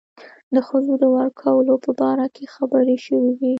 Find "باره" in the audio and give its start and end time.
1.99-2.27